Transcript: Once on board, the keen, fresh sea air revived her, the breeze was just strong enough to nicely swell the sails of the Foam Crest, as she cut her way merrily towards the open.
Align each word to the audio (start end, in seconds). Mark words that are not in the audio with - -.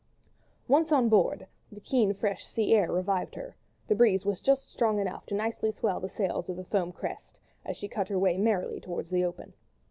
Once 0.67 0.91
on 0.91 1.09
board, 1.09 1.45
the 1.71 1.79
keen, 1.79 2.11
fresh 2.11 2.43
sea 2.47 2.73
air 2.73 2.91
revived 2.91 3.35
her, 3.35 3.55
the 3.87 3.93
breeze 3.93 4.25
was 4.25 4.41
just 4.41 4.71
strong 4.71 4.97
enough 4.99 5.27
to 5.27 5.35
nicely 5.35 5.71
swell 5.71 5.99
the 5.99 6.09
sails 6.09 6.49
of 6.49 6.55
the 6.57 6.63
Foam 6.65 6.91
Crest, 6.91 7.39
as 7.63 7.77
she 7.77 7.87
cut 7.87 8.07
her 8.07 8.17
way 8.17 8.35
merrily 8.35 8.79
towards 8.79 9.11
the 9.11 9.23
open. 9.23 9.53